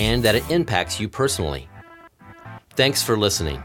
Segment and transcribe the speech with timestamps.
[0.00, 1.68] and that it impacts you personally.
[2.70, 3.62] Thanks for listening.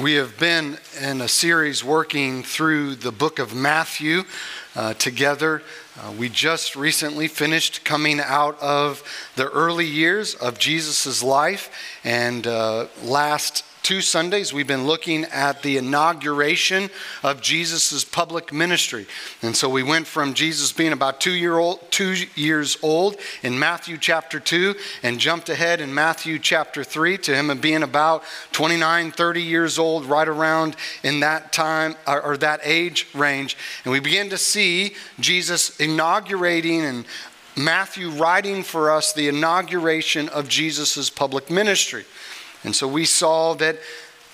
[0.00, 4.24] We have been in a series working through the book of Matthew
[4.74, 5.62] uh, together.
[5.96, 9.02] Uh, we just recently finished coming out of
[9.36, 11.70] the early years of Jesus' life,
[12.02, 16.88] and uh, last two Sundays, we've been looking at the inauguration
[17.24, 19.04] of Jesus' public ministry.
[19.42, 23.58] And so we went from Jesus being about two, year old, two years old in
[23.58, 29.10] Matthew chapter 2 and jumped ahead in Matthew chapter 3 to him being about 29,
[29.10, 33.56] 30 years old, right around in that time or, or that age range.
[33.84, 37.04] And we begin to see Jesus inaugurating and
[37.56, 42.04] Matthew writing for us the inauguration of Jesus' public ministry.
[42.64, 43.78] And so we saw that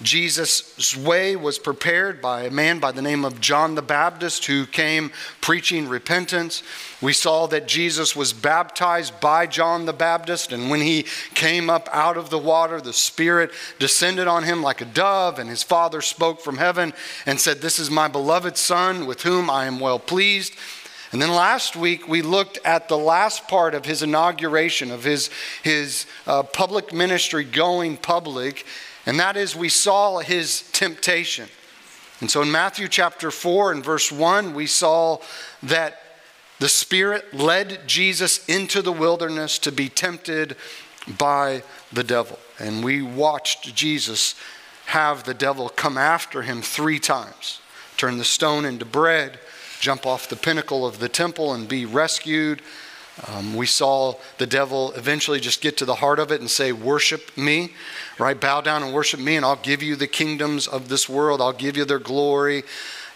[0.02, 4.66] Jesus' way was prepared by a man by the name of John the Baptist who
[4.66, 5.10] came
[5.40, 6.62] preaching repentance.
[7.00, 11.88] We saw that Jesus was baptized by John the Baptist, and when he came up
[11.92, 16.02] out of the water, the Spirit descended on him like a dove, and his Father
[16.02, 16.92] spoke from heaven
[17.24, 20.52] and said, This is my beloved Son with whom I am well pleased.
[21.12, 25.30] And then last week, we looked at the last part of his inauguration, of his,
[25.62, 28.66] his uh, public ministry going public,
[29.06, 31.48] and that is we saw his temptation.
[32.20, 35.18] And so in Matthew chapter 4 and verse 1, we saw
[35.62, 36.00] that
[36.58, 40.56] the Spirit led Jesus into the wilderness to be tempted
[41.18, 42.38] by the devil.
[42.58, 44.34] And we watched Jesus
[44.86, 47.60] have the devil come after him three times
[47.96, 49.38] turn the stone into bread
[49.80, 52.62] jump off the pinnacle of the temple and be rescued.
[53.28, 56.72] Um, we saw the devil eventually just get to the heart of it and say,
[56.72, 57.72] Worship me,
[58.18, 58.38] right?
[58.38, 61.40] Bow down and worship me, and I'll give you the kingdoms of this world.
[61.40, 62.64] I'll give you their glory.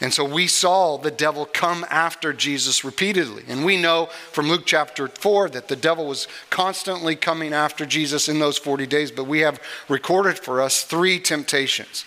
[0.00, 3.44] And so we saw the devil come after Jesus repeatedly.
[3.48, 8.26] And we know from Luke chapter 4 that the devil was constantly coming after Jesus
[8.26, 12.06] in those 40 days, but we have recorded for us three temptations.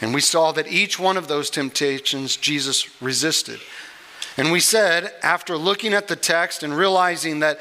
[0.00, 3.60] And we saw that each one of those temptations Jesus resisted.
[4.36, 7.58] And we said, after looking at the text and realizing that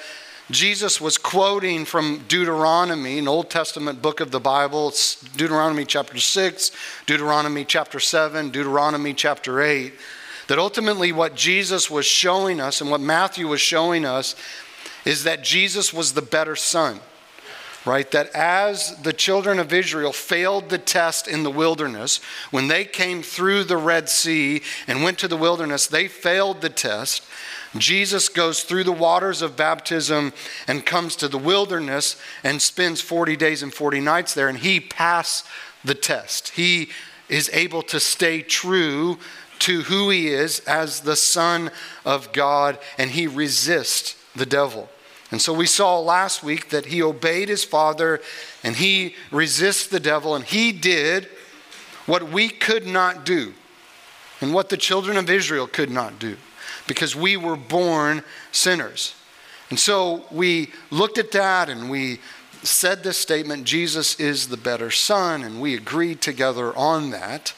[0.50, 6.18] Jesus was quoting from Deuteronomy, an Old Testament book of the Bible, it's Deuteronomy chapter
[6.18, 6.72] 6,
[7.06, 9.94] Deuteronomy chapter 7, Deuteronomy chapter 8,
[10.48, 14.36] that ultimately what Jesus was showing us and what Matthew was showing us
[15.06, 17.00] is that Jesus was the better son
[17.86, 18.10] right?
[18.12, 22.20] That as the children of Israel failed the test in the wilderness,
[22.52, 26.70] when they came through the Red Sea and went to the wilderness, they failed the
[26.70, 27.24] test.
[27.78, 30.34] Jesus goes through the waters of baptism
[30.68, 34.80] and comes to the wilderness and spends 40 days and 40 nights there, and he
[34.80, 35.46] passed
[35.84, 36.50] the test.
[36.50, 36.90] He
[37.30, 39.20] is able to stay true
[39.60, 41.70] to who he is as the Son
[42.06, 44.90] of God, and he resists the devil.
[45.32, 48.20] And so we saw last week that he obeyed his father
[48.64, 51.28] and he resists the devil and he did
[52.06, 53.54] what we could not do
[54.42, 56.38] and what the children of Israel could not do
[56.88, 59.14] because we were born sinners.
[59.70, 62.20] And so we looked at that and we
[62.64, 67.54] said this statement Jesus is the better son, and we agreed together on that.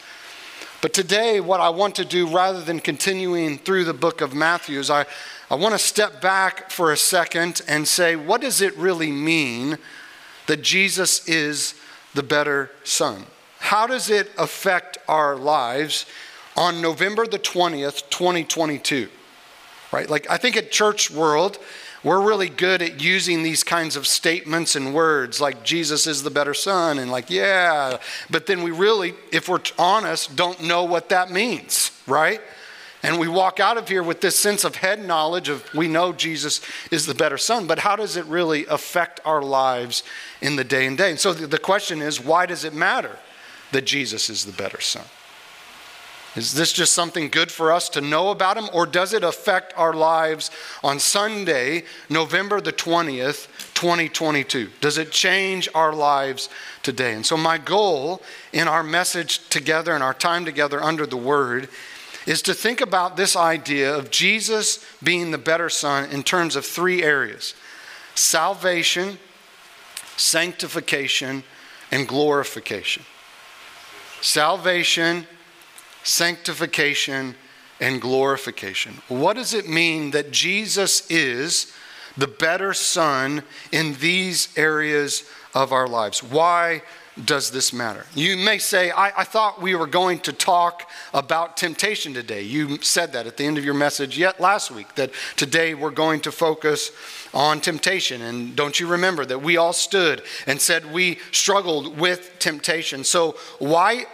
[0.81, 4.79] But today, what I want to do, rather than continuing through the book of Matthew,
[4.79, 5.05] is I,
[5.49, 9.77] I want to step back for a second and say, what does it really mean
[10.47, 11.75] that Jesus is
[12.15, 13.25] the better son?
[13.59, 16.07] How does it affect our lives
[16.57, 19.07] on November the 20th, 2022?
[19.91, 20.09] Right?
[20.09, 21.59] Like, I think at Church World,
[22.03, 26.31] we're really good at using these kinds of statements and words like Jesus is the
[26.31, 27.97] better son and like, yeah.
[28.29, 32.41] But then we really, if we're honest, don't know what that means, right?
[33.03, 36.13] And we walk out of here with this sense of head knowledge of we know
[36.13, 36.61] Jesus
[36.91, 40.03] is the better son, but how does it really affect our lives
[40.39, 41.11] in the day and day?
[41.11, 43.17] And so the question is, why does it matter
[43.71, 45.05] that Jesus is the better son?
[46.35, 49.73] Is this just something good for us to know about him, or does it affect
[49.75, 50.49] our lives
[50.81, 54.69] on Sunday, November the 20th, 2022?
[54.79, 56.47] Does it change our lives
[56.83, 57.13] today?
[57.15, 58.21] And so, my goal
[58.53, 61.67] in our message together and our time together under the word
[62.25, 66.65] is to think about this idea of Jesus being the better son in terms of
[66.65, 67.55] three areas.
[68.13, 69.17] salvation,
[70.17, 71.43] sanctification,
[71.91, 73.03] and glorification.
[74.21, 75.25] Salvation,
[76.03, 77.35] sanctification,
[77.81, 79.01] and glorification.
[79.07, 81.73] What does it mean that Jesus is
[82.15, 86.21] the better Son in these areas of our lives?
[86.21, 86.83] Why
[87.25, 88.05] does this matter?
[88.13, 92.41] You may say, I, I, thought we were going to talk about temptation today.
[92.41, 95.89] You said that at the end of your message yet last week, that today we're
[95.89, 96.91] going to focus
[97.33, 98.21] on temptation.
[98.21, 103.03] And don't you remember that we all stood and said we struggled with temptation?
[103.03, 104.05] So, why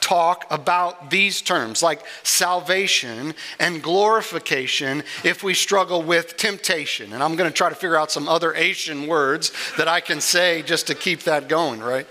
[0.00, 7.12] talk about these terms like salvation and glorification if we struggle with temptation.
[7.12, 10.20] And I'm going to try to figure out some other Asian words that I can
[10.20, 12.06] say just to keep that going, right?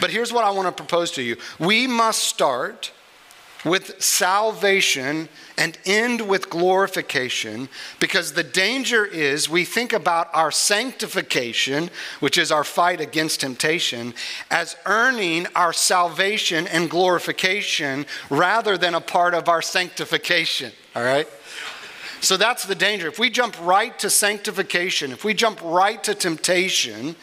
[0.00, 2.92] But here's what I want to propose to you we must start
[3.64, 5.28] with salvation
[5.58, 7.68] and end with glorification
[7.98, 11.90] because the danger is we think about our sanctification,
[12.20, 14.14] which is our fight against temptation,
[14.50, 20.72] as earning our salvation and glorification rather than a part of our sanctification.
[20.96, 21.28] All right?
[22.22, 23.08] So that's the danger.
[23.08, 27.16] If we jump right to sanctification, if we jump right to temptation,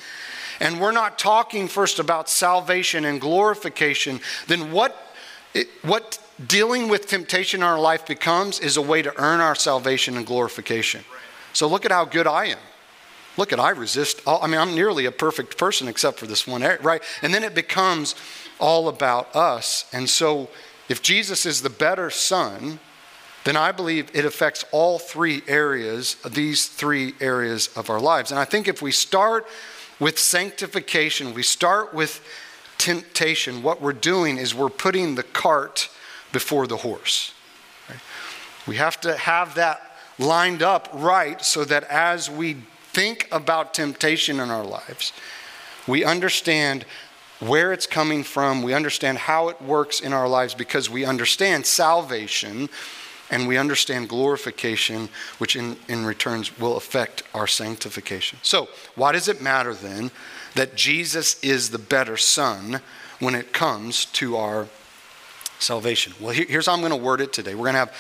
[0.60, 5.14] and we're not talking first about salvation and glorification, then what,
[5.84, 10.18] what dealing with temptation in our life becomes is a way to earn our salvation
[10.18, 11.04] and glorification.
[11.54, 12.60] So look at how good I am.
[13.38, 14.22] Look at I resist.
[14.26, 17.02] All, I mean, I'm nearly a perfect person except for this one eh, right?
[17.22, 18.16] And then it becomes
[18.60, 19.86] all about us.
[19.94, 20.50] And so
[20.90, 22.80] if Jesus is the better son,
[23.44, 28.32] then I believe it affects all three areas, these three areas of our lives.
[28.32, 29.48] And I think if we start
[30.00, 32.22] with sanctification, we start with
[32.78, 35.90] temptation, what we're doing is we're putting the cart
[36.32, 37.34] before the horse.
[37.90, 38.00] Right?
[38.68, 39.82] We have to have that
[40.20, 42.58] lined up right so that as we
[42.94, 45.14] think about temptation in our lives,
[45.88, 46.86] we understand
[47.40, 51.66] where it's coming from, we understand how it works in our lives because we understand
[51.66, 52.68] salvation
[53.30, 58.40] and we understand glorification, which in, in returns will affect our sanctification.
[58.42, 60.12] So, why does it matter then
[60.56, 62.82] that Jesus is the better Son
[63.20, 64.68] when it comes to our
[65.60, 66.14] salvation?
[66.20, 67.56] Well, here, here's how I'm going to word it today.
[67.56, 67.96] We're going to have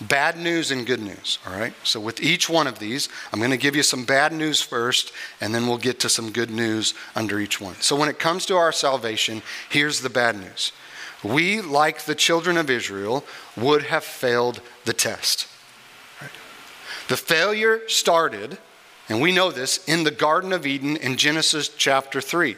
[0.00, 1.72] bad news and good news, all right?
[1.84, 5.12] So, with each one of these, I'm going to give you some bad news first,
[5.40, 7.74] and then we'll get to some good news under each one.
[7.80, 10.72] So, when it comes to our salvation, here's the bad news
[11.22, 13.24] we, like the children of Israel,
[13.56, 15.48] would have failed the test.
[17.08, 18.58] The failure started,
[19.08, 22.56] and we know this, in the Garden of Eden in Genesis chapter 3.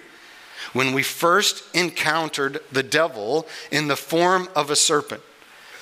[0.72, 5.22] When we first encountered the devil in the form of a serpent.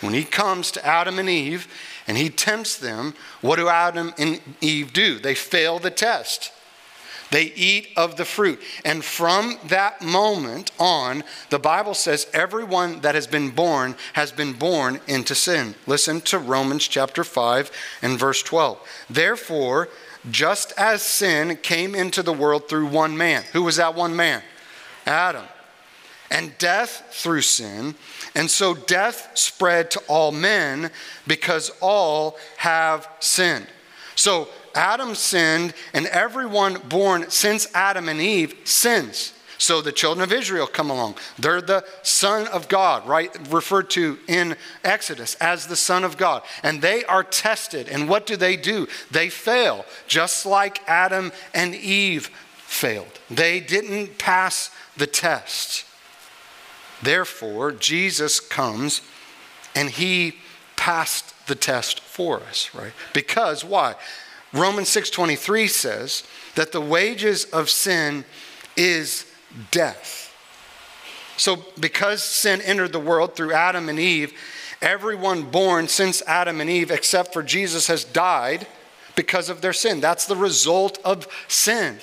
[0.00, 1.68] When he comes to Adam and Eve
[2.08, 5.18] and he tempts them, what do Adam and Eve do?
[5.18, 6.50] They fail the test.
[7.32, 8.60] They eat of the fruit.
[8.84, 14.52] And from that moment on, the Bible says everyone that has been born has been
[14.52, 15.74] born into sin.
[15.86, 17.70] Listen to Romans chapter 5
[18.02, 18.78] and verse 12.
[19.08, 19.88] Therefore,
[20.30, 24.42] just as sin came into the world through one man, who was that one man?
[25.06, 25.44] Adam.
[26.30, 27.94] And death through sin.
[28.34, 30.90] And so death spread to all men
[31.26, 33.66] because all have sinned.
[34.14, 39.34] So Adam sinned, and everyone born since Adam and Eve sins.
[39.58, 41.14] So the children of Israel come along.
[41.38, 43.30] They're the Son of God, right?
[43.48, 46.42] Referred to in Exodus as the Son of God.
[46.64, 47.88] And they are tested.
[47.88, 48.88] And what do they do?
[49.10, 52.30] They fail, just like Adam and Eve
[52.72, 53.20] failed.
[53.30, 55.84] They didn't pass the test.
[57.02, 59.02] Therefore, Jesus comes
[59.74, 60.38] and he
[60.76, 62.92] passed the test for us, right?
[63.12, 63.94] Because why?
[64.52, 66.24] Romans 6:23 says
[66.54, 68.24] that the wages of sin
[68.76, 69.26] is
[69.70, 70.32] death.
[71.36, 74.32] So because sin entered the world through Adam and Eve,
[74.80, 78.66] everyone born since Adam and Eve except for Jesus has died
[79.14, 80.00] because of their sin.
[80.00, 81.98] That's the result of sin.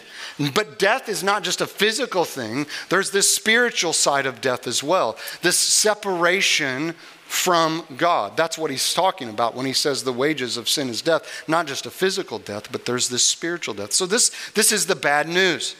[0.54, 4.82] But death is not just a physical thing, there's this spiritual side of death as
[4.82, 5.18] well.
[5.42, 6.96] This separation
[7.30, 8.36] from God.
[8.36, 11.68] That's what he's talking about when he says the wages of sin is death, not
[11.68, 13.94] just a physical death, but there's this spiritual death.
[13.94, 15.76] So this this is the bad news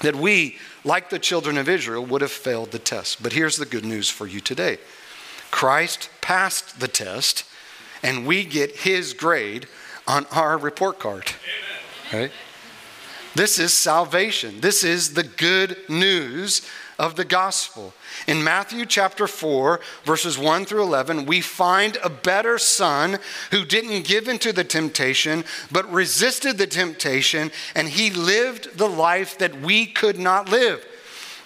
[0.00, 3.22] that we like the children of Israel would have failed the test.
[3.22, 4.78] But here's the good news for you today.
[5.52, 7.44] Christ passed the test
[8.02, 9.68] and we get his grade
[10.06, 11.32] on our report card.
[12.12, 12.22] Amen.
[12.22, 12.32] Right?
[13.34, 14.60] This is salvation.
[14.60, 16.68] This is the good news
[16.98, 17.92] of the gospel.
[18.28, 23.18] In Matthew chapter 4, verses 1 through 11, we find a better son
[23.50, 29.38] who didn't give into the temptation, but resisted the temptation, and he lived the life
[29.38, 30.86] that we could not live.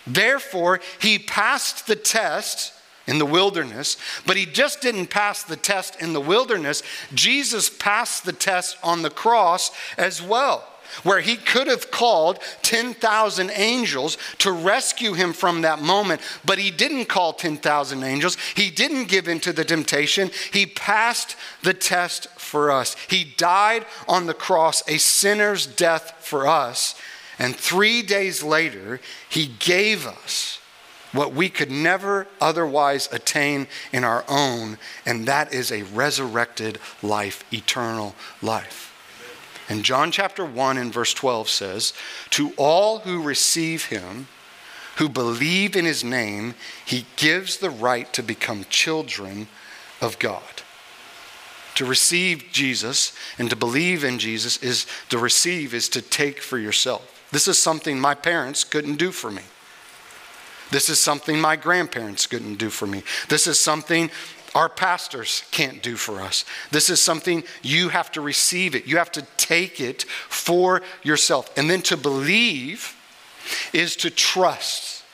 [0.07, 2.75] Therefore, he passed the test
[3.09, 3.97] in the wilderness,
[4.27, 6.83] but he just didn't pass the test in the wilderness.
[7.15, 10.65] Jesus passed the test on the cross as well
[11.03, 16.71] where he could have called 10,000 angels to rescue him from that moment, but he
[16.71, 18.37] didn't call 10,000 angels.
[18.55, 20.31] He didn't give in to the temptation.
[20.51, 22.97] He passed the test for us.
[23.09, 26.95] He died on the cross, a sinner's death for us.
[27.39, 30.59] And three days later, he gave us
[31.13, 37.45] what we could never otherwise attain in our own, and that is a resurrected life,
[37.53, 38.95] eternal life.
[39.69, 41.93] And John chapter 1 and verse 12 says,
[42.31, 44.29] To all who receive him,
[44.97, 49.49] who believe in his name, he gives the right to become children
[50.01, 50.43] of God.
[51.77, 56.59] To receive Jesus and to believe in Jesus is to receive, is to take for
[56.59, 57.25] yourself.
[57.31, 59.43] This is something my parents couldn't do for me.
[60.71, 63.03] This is something my grandparents couldn't do for me.
[63.29, 64.11] This is something
[64.55, 66.45] our pastors can't do for us.
[66.71, 68.87] This is something you have to receive it.
[68.87, 71.57] You have to take it for yourself.
[71.57, 72.95] And then to believe
[73.73, 75.05] is to trust.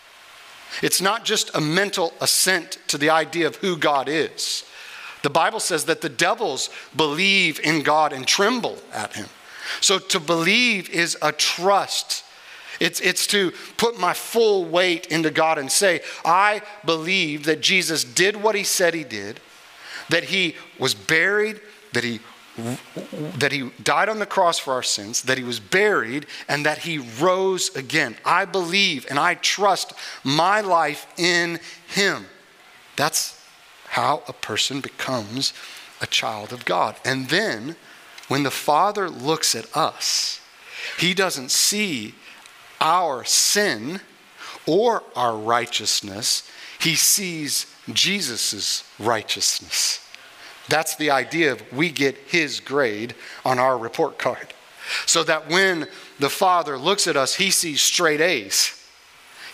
[0.83, 4.65] It's not just a mental assent to the idea of who God is.
[5.23, 9.27] The Bible says that the devils believe in God and tremble at him.
[9.81, 12.24] So to believe is a trust.
[12.81, 18.05] It's, it's to put my full weight into God and say, I believe that Jesus
[18.05, 19.41] did what he said he did,
[20.09, 21.61] that he was buried,
[21.93, 22.21] that he
[23.39, 26.79] that he died on the cross for our sins, that he was buried, and that
[26.79, 28.17] he rose again.
[28.25, 32.27] I believe and I trust my life in him.
[32.97, 33.45] That's
[33.89, 35.53] how a person becomes
[36.01, 36.97] a child of God.
[37.05, 37.77] And then
[38.29, 40.41] when the Father looks at us,
[40.99, 42.15] he doesn't see
[42.81, 44.01] our sin
[44.67, 46.49] or our righteousness,
[46.81, 50.01] he sees Jesus' righteousness.
[50.69, 53.15] That's the idea of we get his grade
[53.45, 54.55] on our report card.
[55.07, 55.89] So that when
[56.19, 58.81] the Father looks at us, he sees straight A's.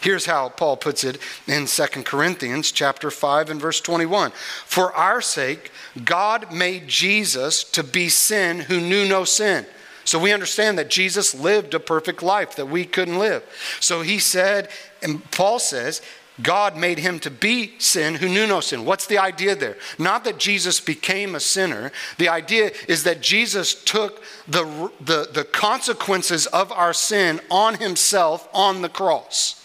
[0.01, 4.33] Here's how Paul puts it in 2 Corinthians chapter 5 and verse 21.
[4.65, 5.71] For our sake
[6.05, 9.67] God made Jesus to be sin who knew no sin
[10.11, 13.45] so we understand that Jesus lived a perfect life that we couldn't live.
[13.79, 14.69] So he said,
[15.05, 16.03] and Paul says,
[16.43, 18.85] God made him to be sin who knew no sin.
[18.85, 19.77] What's the idea there?
[20.01, 21.93] Not that Jesus became a sinner.
[22.19, 28.49] The idea is that Jesus took the, the, the consequences of our sin on himself
[28.53, 29.60] on the cross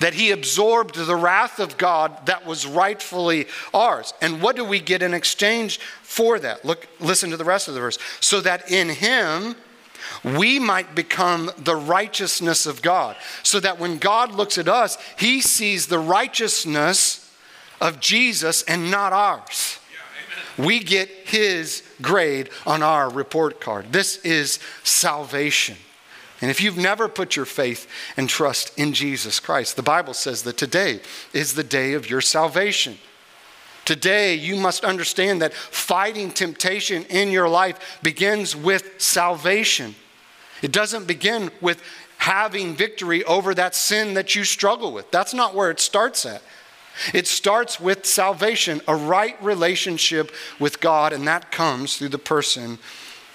[0.00, 4.14] that he absorbed the wrath of God that was rightfully ours.
[4.20, 6.64] And what do we get in exchange for that?
[6.64, 7.98] Look, listen to the rest of the verse.
[8.20, 9.56] So that in him
[10.24, 13.16] we might become the righteousness of God.
[13.42, 17.24] So that when God looks at us, he sees the righteousness
[17.80, 19.78] of Jesus and not ours.
[20.56, 23.92] we get his grade on our report card.
[23.92, 25.76] This is salvation.
[26.40, 30.42] And if you've never put your faith and trust in Jesus Christ, the Bible says
[30.42, 31.00] that today
[31.32, 32.98] is the day of your salvation.
[33.84, 39.94] Today, you must understand that fighting temptation in your life begins with salvation.
[40.60, 41.82] It doesn't begin with
[42.18, 45.10] having victory over that sin that you struggle with.
[45.10, 46.42] That's not where it starts at.
[47.14, 52.78] It starts with salvation, a right relationship with God, and that comes through the person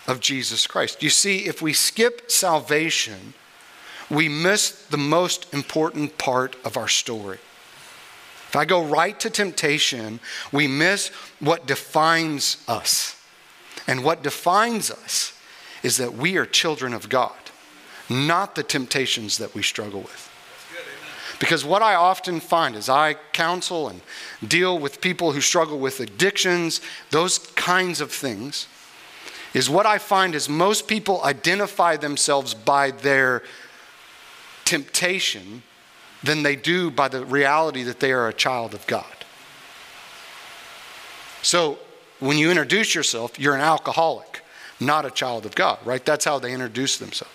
[0.07, 1.01] of Jesus Christ.
[1.01, 3.33] You see, if we skip salvation,
[4.10, 7.39] we miss the most important part of our story.
[8.50, 10.19] If I go right to temptation,
[10.51, 11.07] we miss
[11.39, 13.19] what defines us.
[13.88, 15.33] And what defines us
[15.81, 17.36] is that we are children of God,
[18.10, 20.29] not the temptations that we struggle with.
[21.39, 24.01] Because what I often find as I counsel and
[24.48, 26.79] deal with people who struggle with addictions,
[27.10, 28.67] those kinds of things,
[29.53, 33.43] is what I find is most people identify themselves by their
[34.65, 35.63] temptation
[36.24, 39.05] than they do by the reality that they are a child of God.
[41.41, 41.77] So
[42.19, 44.43] when you introduce yourself, you're an alcoholic,
[44.79, 46.03] not a child of God, right?
[46.03, 47.33] That's how they introduce themselves.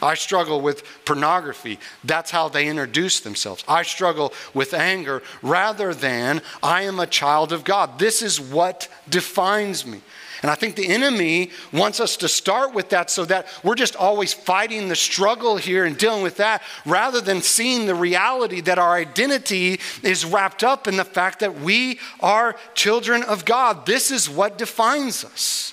[0.00, 1.78] I struggle with pornography.
[2.02, 3.64] That's how they introduce themselves.
[3.68, 8.00] I struggle with anger rather than I am a child of God.
[8.00, 10.00] This is what defines me.
[10.42, 13.94] And I think the enemy wants us to start with that so that we're just
[13.94, 18.78] always fighting the struggle here and dealing with that rather than seeing the reality that
[18.78, 23.86] our identity is wrapped up in the fact that we are children of God.
[23.86, 25.72] This is what defines us.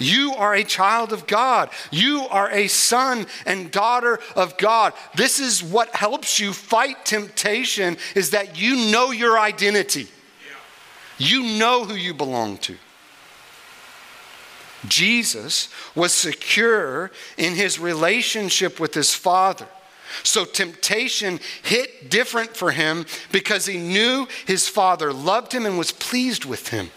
[0.00, 1.70] You are a child of God.
[1.90, 4.94] You are a son and daughter of God.
[5.14, 10.08] This is what helps you fight temptation is that you know your identity.
[11.18, 12.76] You know who you belong to.
[14.88, 19.66] Jesus was secure in his relationship with his Father.
[20.22, 25.92] So temptation hit different for him because he knew his Father loved him and was
[25.92, 26.90] pleased with him.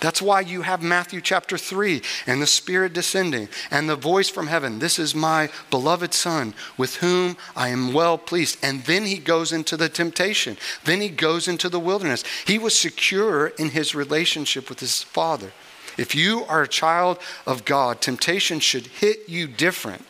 [0.00, 4.46] That's why you have Matthew chapter 3 and the Spirit descending and the voice from
[4.46, 4.78] heaven.
[4.78, 8.58] This is my beloved Son with whom I am well pleased.
[8.62, 10.58] And then he goes into the temptation.
[10.84, 12.24] Then he goes into the wilderness.
[12.46, 15.52] He was secure in his relationship with his Father.
[15.96, 20.04] If you are a child of God, temptation should hit you different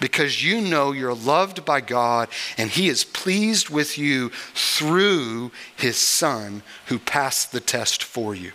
[0.00, 5.96] because you know you're loved by God and He is pleased with you through His
[5.96, 8.52] Son who passed the test for you.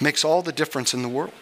[0.00, 1.34] Makes all the difference in the world.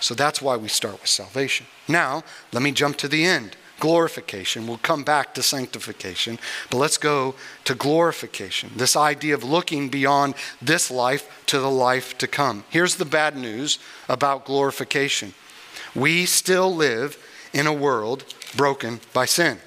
[0.00, 1.66] So that's why we start with salvation.
[1.88, 2.22] Now,
[2.52, 4.66] let me jump to the end glorification.
[4.66, 6.38] We'll come back to sanctification,
[6.70, 8.70] but let's go to glorification.
[8.76, 12.64] This idea of looking beyond this life to the life to come.
[12.70, 15.34] Here's the bad news about glorification
[15.94, 17.16] we still live
[17.52, 18.24] in a world
[18.56, 19.58] broken by sin.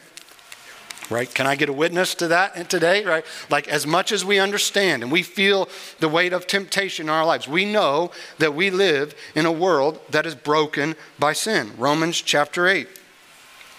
[1.10, 1.34] Right?
[1.34, 3.04] Can I get a witness to that today?
[3.04, 3.26] Right?
[3.50, 5.68] Like, as much as we understand and we feel
[6.00, 10.00] the weight of temptation in our lives, we know that we live in a world
[10.10, 11.72] that is broken by sin.
[11.78, 12.88] Romans chapter 8.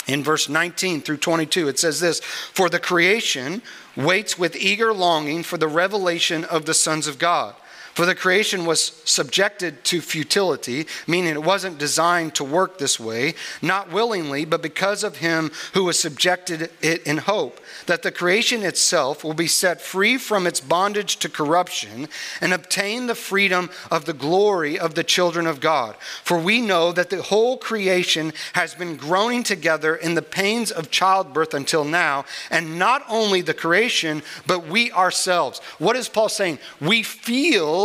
[0.06, 3.62] In verse 19 through 22, it says this For the creation
[3.96, 7.54] waits with eager longing for the revelation of the sons of God.
[7.94, 13.34] For the creation was subjected to futility, meaning it wasn't designed to work this way,
[13.60, 18.62] not willingly, but because of him who was subjected it in hope, that the creation
[18.62, 22.08] itself will be set free from its bondage to corruption
[22.40, 25.94] and obtain the freedom of the glory of the children of God.
[26.24, 30.90] For we know that the whole creation has been groaning together in the pains of
[30.90, 35.60] childbirth until now, and not only the creation, but we ourselves.
[35.78, 36.58] What is Paul saying?
[36.80, 37.81] We feel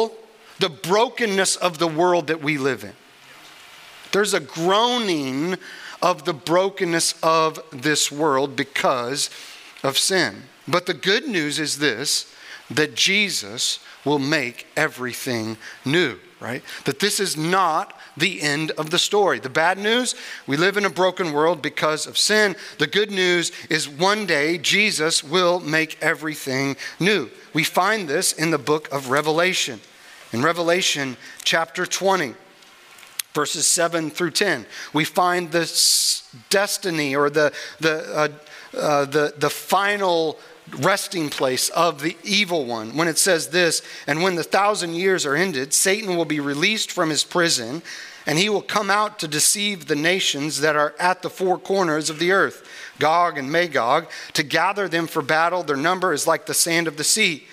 [0.60, 2.94] the brokenness of the world that we live in.
[4.12, 5.58] There's a groaning
[6.02, 9.30] of the brokenness of this world because
[9.84, 10.44] of sin.
[10.68, 12.34] But the good news is this
[12.70, 16.62] that Jesus will make everything new, right?
[16.86, 19.40] That this is not the end of the story.
[19.40, 20.16] The bad news,
[20.48, 22.56] we live in a broken world because of sin.
[22.78, 27.30] The good news is one day Jesus will make everything new.
[27.54, 29.80] We find this in the book of Revelation.
[30.38, 32.36] In Revelation chapter 20,
[33.34, 35.66] verses 7 through 10, we find the
[36.52, 40.38] destiny or the, the, uh, uh, the, the final
[40.78, 42.96] resting place of the evil one.
[42.96, 46.92] When it says this and when the thousand years are ended satan will be released
[46.92, 47.82] from his prison
[48.28, 52.12] and he will come out to deceive the nations that are at the four corners
[52.12, 52.64] of the earth
[53.00, 55.64] gog and magog to gather them for battle.
[55.64, 57.48] Their number is like the sand of the sea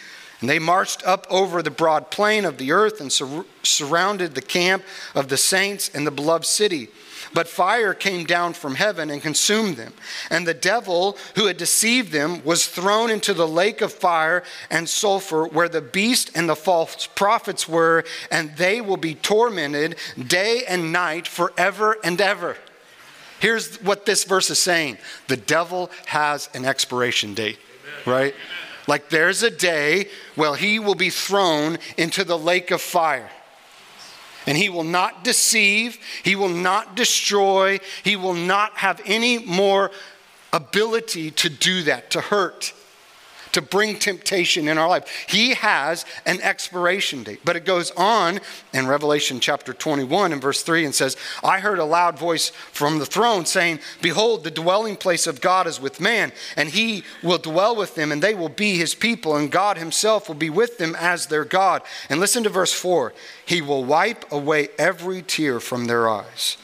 [0.44, 4.42] and they marched up over the broad plain of the earth and sur- surrounded the
[4.42, 6.88] camp of the saints and the beloved city.
[7.32, 9.94] But fire came down from heaven and consumed them.
[10.28, 14.86] And the devil who had deceived them was thrown into the lake of fire and
[14.86, 20.64] sulfur, where the beast and the false prophets were, and they will be tormented day
[20.68, 22.58] and night forever and ever.
[23.40, 27.58] Here's what this verse is saying the devil has an expiration date,
[28.04, 28.14] Amen.
[28.14, 28.34] right?
[28.34, 28.73] Amen.
[28.86, 33.30] Like there's a day, well, he will be thrown into the lake of fire.
[34.46, 39.90] And he will not deceive, he will not destroy, he will not have any more
[40.52, 42.74] ability to do that, to hurt
[43.54, 45.26] to bring temptation in our life.
[45.28, 47.40] He has an expiration date.
[47.44, 48.40] But it goes on
[48.72, 52.98] in Revelation chapter 21 and verse 3 and says, I heard a loud voice from
[52.98, 57.38] the throne saying, Behold, the dwelling place of God is with man, and he will
[57.38, 60.78] dwell with them, and they will be his people, and God himself will be with
[60.78, 61.82] them as their God.
[62.10, 63.14] And listen to verse 4
[63.46, 66.56] He will wipe away every tear from their eyes,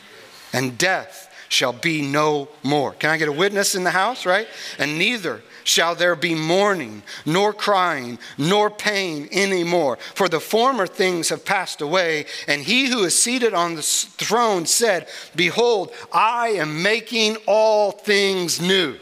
[0.52, 2.92] and death shall be no more.
[2.92, 4.46] Can I get a witness in the house, right?
[4.78, 9.98] And neither shall there be mourning, nor crying, nor pain anymore.
[10.14, 12.26] For the former things have passed away.
[12.46, 18.60] And he who is seated on the throne said, Behold, I am making all things
[18.60, 18.96] new.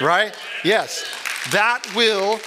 [0.00, 0.34] Right?
[0.62, 1.04] Yes.
[1.50, 2.38] That will,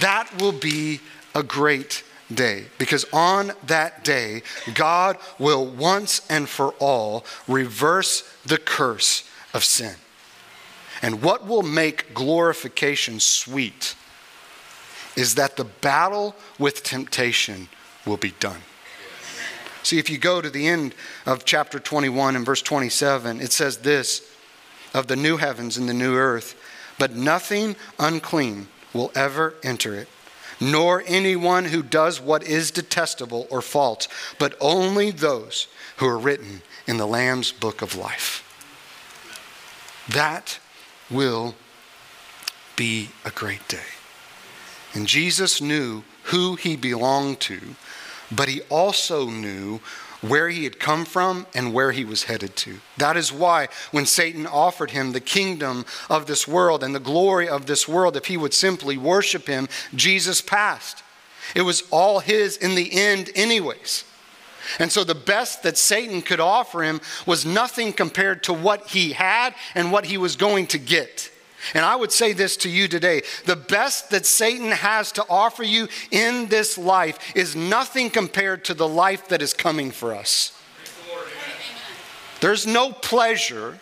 [0.00, 1.00] that will be
[1.36, 2.02] a great
[2.32, 2.66] day.
[2.78, 4.42] Because on that day,
[4.74, 9.94] God will once and for all reverse the curse of sin.
[11.02, 13.94] And what will make glorification sweet
[15.16, 17.68] is that the battle with temptation
[18.06, 18.60] will be done.
[19.82, 23.78] See, if you go to the end of chapter 21 and verse 27, it says
[23.78, 24.28] this
[24.94, 26.60] of the new heavens and the new earth,
[26.98, 30.08] but nothing unclean will ever enter it,
[30.60, 35.68] nor anyone who does what is detestable or false, but only those
[35.98, 38.44] who are written in the Lamb's book of life.
[40.08, 40.58] That
[41.10, 41.54] will
[42.76, 43.78] be a great day.
[44.94, 47.60] And Jesus knew who he belonged to,
[48.30, 49.80] but he also knew
[50.20, 52.78] where he had come from and where he was headed to.
[52.96, 57.48] That is why when Satan offered him the kingdom of this world and the glory
[57.48, 61.02] of this world, if he would simply worship him, Jesus passed.
[61.54, 64.04] It was all his in the end, anyways.
[64.78, 69.12] And so the best that Satan could offer him was nothing compared to what he
[69.12, 71.30] had and what he was going to get.
[71.74, 75.62] And I would say this to you today the best that Satan has to offer
[75.62, 80.52] you in this life is nothing compared to the life that is coming for us.
[82.40, 83.78] There's no pleasure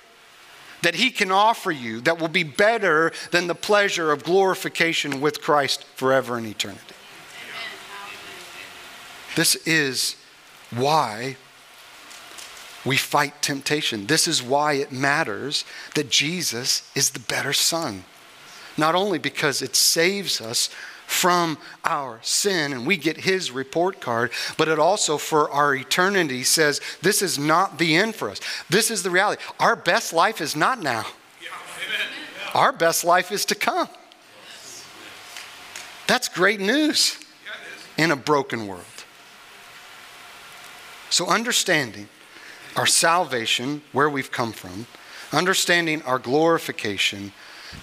[0.82, 5.42] that he can offer you that will be better than the pleasure of glorification with
[5.42, 6.80] Christ forever in eternity.
[9.34, 10.16] This is
[10.70, 11.36] why
[12.86, 14.06] we fight temptation.
[14.06, 18.04] This is why it matters that Jesus is the better son.
[18.76, 20.70] Not only because it saves us
[21.06, 26.44] from our sin and we get his report card, but it also for our eternity
[26.44, 28.40] says this is not the end for us.
[28.70, 29.42] This is the reality.
[29.58, 31.06] Our best life is not now,
[32.54, 33.88] our best life is to come.
[36.06, 37.18] That's great news
[37.98, 38.84] in a broken world.
[41.10, 42.08] So, understanding
[42.76, 44.86] our salvation, where we've come from,
[45.32, 47.32] understanding our glorification.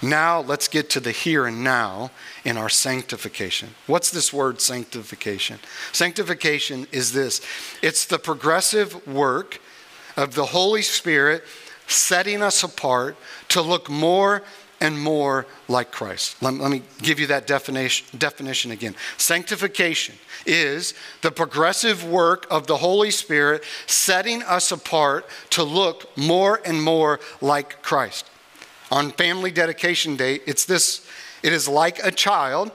[0.01, 2.11] Now let's get to the here and now
[2.45, 3.69] in our sanctification.
[3.87, 5.59] What's this word sanctification?
[5.91, 7.41] Sanctification is this
[7.81, 9.59] it's the progressive work
[10.15, 11.43] of the Holy Spirit
[11.87, 13.17] setting us apart
[13.49, 14.43] to look more
[14.83, 16.39] and more like Christ.
[16.43, 18.95] Let, let, me give you that definition, definition again.
[19.17, 20.15] Sanctification
[20.45, 26.83] is the progressive work of the Holy Spirit setting us apart to look more and
[26.83, 28.29] more like Christ.
[28.91, 31.07] On family dedication day, it's this
[31.41, 32.71] it is like a child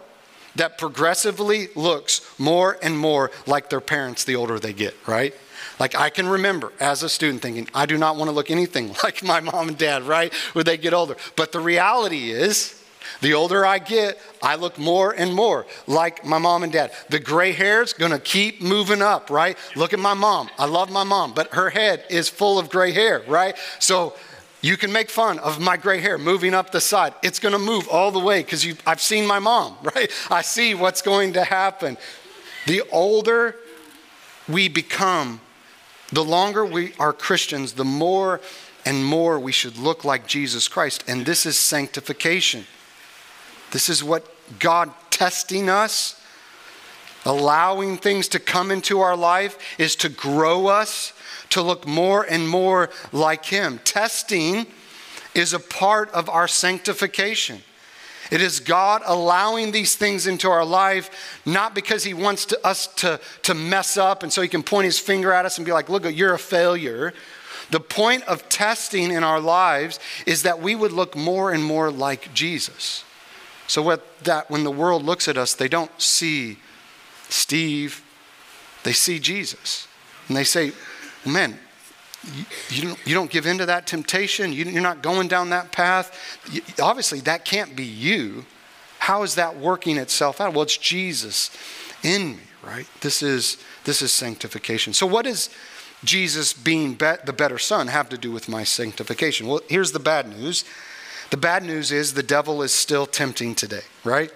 [0.57, 5.35] that progressively looks more and more like their parents the older they get, right?
[5.79, 8.95] Like I can remember as a student thinking, I do not want to look anything
[9.03, 10.33] like my mom and dad, right?
[10.53, 11.17] When they get older.
[11.37, 12.75] But the reality is,
[13.21, 16.93] the older I get, I look more and more like my mom and dad.
[17.09, 19.57] The gray hair's gonna keep moving up, right?
[19.77, 20.51] Look at my mom.
[20.59, 23.57] I love my mom, but her head is full of gray hair, right?
[23.79, 24.15] So
[24.61, 27.15] you can make fun of my gray hair moving up the side.
[27.23, 30.11] It's gonna move all the way because I've seen my mom, right?
[30.31, 31.97] I see what's going to happen.
[32.67, 33.57] The older
[34.49, 35.41] we become,
[36.13, 38.41] the longer we are Christians, the more
[38.85, 41.05] and more we should look like Jesus Christ.
[41.07, 42.65] And this is sanctification.
[43.71, 44.27] This is what
[44.59, 46.21] God testing us,
[47.25, 51.13] allowing things to come into our life, is to grow us
[51.51, 53.81] to look more and more like Him.
[53.85, 54.67] Testing
[55.35, 57.63] is a part of our sanctification.
[58.31, 62.87] It is God allowing these things into our life, not because He wants to, us
[62.97, 65.73] to, to mess up and so He can point His finger at us and be
[65.73, 67.15] like, look, you're a failure.
[67.71, 71.91] The point of testing in our lives is that we would look more and more
[71.91, 73.05] like Jesus.
[73.67, 76.59] So what that when the world looks at us, they don't see
[77.29, 78.03] Steve,
[78.85, 79.87] they see Jesus.
[80.29, 80.73] And they say,
[81.27, 81.59] man,
[82.71, 84.53] you, don't, you don't give in to that temptation.
[84.53, 86.17] You, you're not going down that path.
[86.81, 88.45] Obviously, that can't be you.
[88.99, 90.53] How is that working itself out?
[90.53, 91.51] Well, it's Jesus
[92.03, 92.87] in me, right?
[93.01, 94.93] This is, this is sanctification.
[94.93, 95.51] So, what does
[96.05, 99.47] Jesus being be- the better son have to do with my sanctification?
[99.47, 100.65] Well, here's the bad news.
[101.31, 104.33] The bad news is the devil is still tempting today, right?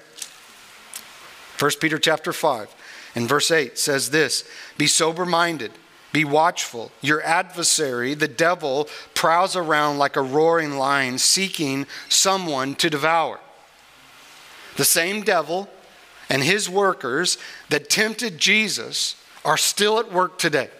[1.58, 2.74] 1 Peter chapter 5
[3.14, 5.72] and verse 8 says this Be sober minded
[6.12, 6.92] be watchful.
[7.00, 13.40] Your adversary, the devil, prowls around like a roaring lion seeking someone to devour.
[14.76, 15.68] The same devil
[16.28, 20.70] and his workers that tempted Jesus are still at work today.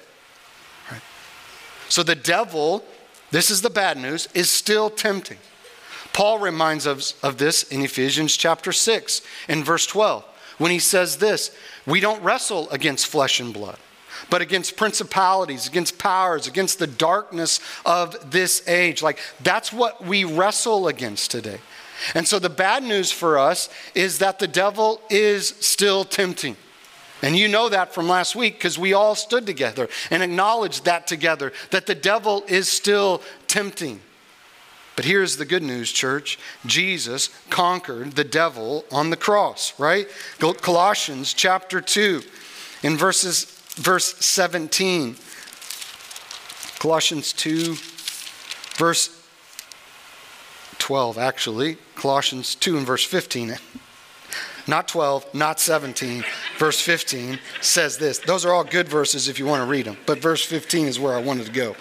[1.89, 2.85] So the devil,
[3.33, 5.39] this is the bad news, is still tempting.
[6.13, 10.25] Paul reminds us of this in Ephesians chapter 6 in verse 12.
[10.59, 11.51] when he says this
[11.87, 13.79] We don't wrestle against flesh and blood,
[14.33, 19.03] but against principalities, against powers, against the darkness of this age.
[19.03, 21.59] Like, that's what we wrestle against today.
[22.15, 26.57] And so, the bad news for us is that the devil is still tempting.
[27.21, 31.07] And you know that from last week because we all stood together and acknowledged that
[31.07, 34.01] together, that the devil is still tempting.
[34.97, 40.09] But here's the good news, church Jesus conquered the devil on the cross, right?
[40.39, 42.23] Colossians chapter 2,
[42.83, 45.17] in verses, verse 17.
[46.79, 47.77] Colossians 2,
[48.77, 49.25] verse
[50.79, 51.79] 12, actually.
[51.95, 53.57] Colossians 2 and verse 15
[54.67, 56.25] not 12, not 17.
[56.59, 58.19] Verse 15 says this.
[58.19, 61.01] Those are all good verses if you want to read them, but verse 15 is
[61.01, 61.77] where I wanted to go.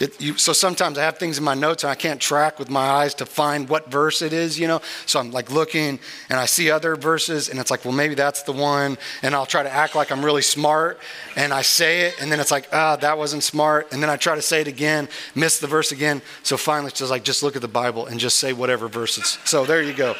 [0.00, 2.70] It, you, so sometimes I have things in my notes and I can't track with
[2.70, 4.80] my eyes to find what verse it is, you know.
[5.06, 8.42] So I'm like looking and I see other verses and it's like, well, maybe that's
[8.42, 8.96] the one.
[9.22, 11.00] And I'll try to act like I'm really smart
[11.36, 13.92] and I say it and then it's like, ah, that wasn't smart.
[13.92, 16.22] And then I try to say it again, miss the verse again.
[16.44, 19.18] So finally it's just like, just look at the Bible and just say whatever verse
[19.18, 19.38] it's.
[19.48, 20.14] So there you go.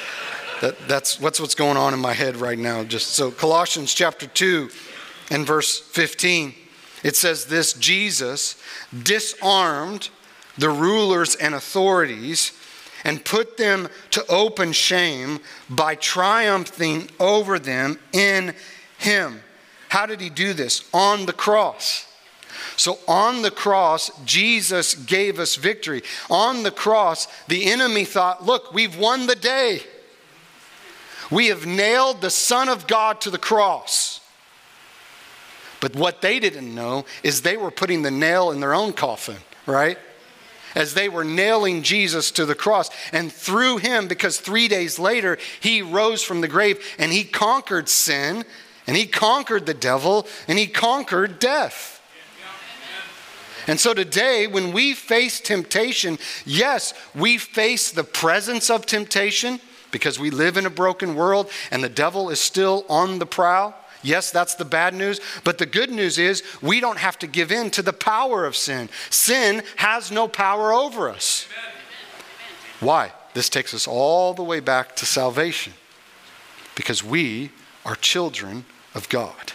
[0.60, 2.82] That, that's what's what's going on in my head right now.
[2.82, 4.70] Just so Colossians chapter 2
[5.30, 6.52] and verse 15.
[7.02, 8.60] It says this Jesus
[9.02, 10.10] disarmed
[10.56, 12.52] the rulers and authorities
[13.04, 18.54] and put them to open shame by triumphing over them in
[18.98, 19.40] him.
[19.88, 20.88] How did he do this?
[20.92, 22.06] On the cross.
[22.76, 26.02] So on the cross, Jesus gave us victory.
[26.28, 29.82] On the cross, the enemy thought, look, we've won the day.
[31.30, 34.17] We have nailed the Son of God to the cross.
[35.80, 39.38] But what they didn't know is they were putting the nail in their own coffin,
[39.66, 39.98] right?
[40.74, 42.90] As they were nailing Jesus to the cross.
[43.12, 47.88] And through him, because three days later, he rose from the grave and he conquered
[47.88, 48.44] sin,
[48.86, 51.98] and he conquered the devil, and he conquered death.
[53.68, 59.60] And so today, when we face temptation, yes, we face the presence of temptation
[59.90, 63.74] because we live in a broken world and the devil is still on the prowl.
[64.02, 65.20] Yes, that's the bad news.
[65.44, 68.56] But the good news is we don't have to give in to the power of
[68.56, 68.88] sin.
[69.10, 71.46] Sin has no power over us.
[72.80, 73.12] Why?
[73.34, 75.72] This takes us all the way back to salvation.
[76.74, 77.50] Because we
[77.84, 79.52] are children of God.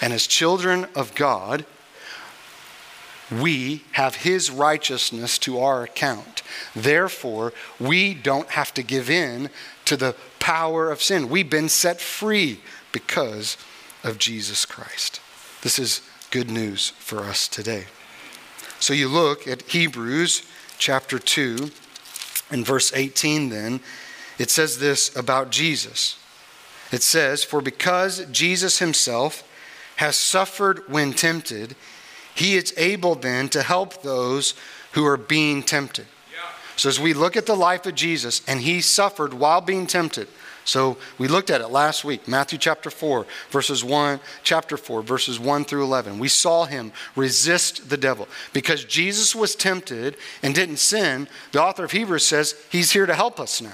[0.00, 1.64] And as children of God,
[3.30, 6.42] we have his righteousness to our account.
[6.74, 9.50] Therefore, we don't have to give in
[9.84, 11.28] to the power of sin.
[11.28, 12.60] We've been set free
[12.92, 13.56] because
[14.04, 15.20] of Jesus Christ.
[15.62, 17.86] This is good news for us today.
[18.78, 20.42] So you look at Hebrews
[20.78, 21.70] chapter 2
[22.50, 23.80] and verse 18, then,
[24.38, 26.18] it says this about Jesus.
[26.90, 29.46] It says, For because Jesus himself
[29.96, 31.76] has suffered when tempted,
[32.34, 34.54] he is able then to help those
[34.92, 36.06] who are being tempted.
[36.76, 40.28] So as we look at the life of Jesus, and he suffered while being tempted,
[40.70, 45.40] so we looked at it last week, Matthew chapter 4, verses 1, chapter 4, verses
[45.40, 46.20] 1 through 11.
[46.20, 48.28] We saw him resist the devil.
[48.52, 53.14] Because Jesus was tempted and didn't sin, the author of Hebrews says he's here to
[53.14, 53.72] help us now.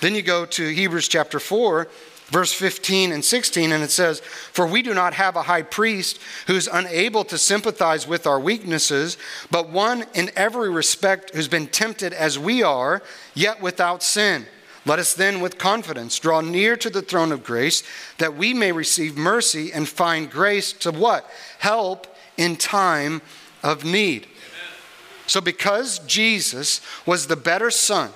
[0.00, 1.86] Then you go to Hebrews chapter 4,
[2.26, 6.18] verse 15 and 16, and it says, For we do not have a high priest
[6.48, 9.16] who's unable to sympathize with our weaknesses,
[9.48, 13.00] but one in every respect who's been tempted as we are,
[13.32, 14.46] yet without sin.
[14.86, 17.82] Let us then, with confidence, draw near to the throne of grace
[18.18, 21.28] that we may receive mercy and find grace to what?
[21.58, 23.22] Help in time
[23.62, 24.26] of need.
[25.26, 28.10] So, because Jesus was the better son,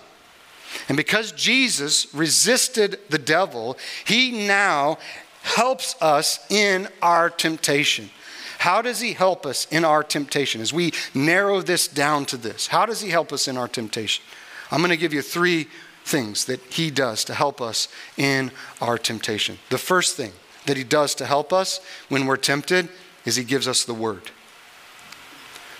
[0.88, 4.98] and because Jesus resisted the devil, he now
[5.42, 8.10] helps us in our temptation.
[8.58, 10.60] How does he help us in our temptation?
[10.60, 14.22] As we narrow this down to this, how does he help us in our temptation?
[14.70, 15.68] I'm going to give you three
[16.08, 19.58] things that he does to help us in our temptation.
[19.70, 20.32] The first thing
[20.66, 22.88] that he does to help us when we're tempted
[23.24, 24.22] is he gives us the word.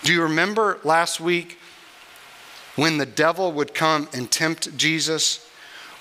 [0.03, 1.57] Do you remember last week
[2.75, 5.45] when the devil would come and tempt Jesus,